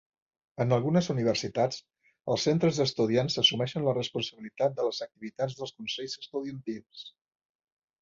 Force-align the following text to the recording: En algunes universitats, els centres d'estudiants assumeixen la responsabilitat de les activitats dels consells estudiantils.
En 0.63 0.71
algunes 0.77 1.09
universitats, 1.13 1.77
els 2.35 2.47
centres 2.49 2.81
d'estudiants 2.81 3.37
assumeixen 3.43 3.87
la 3.91 3.95
responsabilitat 4.01 4.77
de 4.83 4.89
les 4.91 5.05
activitats 5.11 5.63
dels 5.63 5.79
consells 5.81 6.21
estudiantils. 6.27 7.09